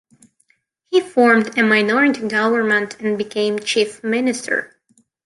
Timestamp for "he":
0.89-0.99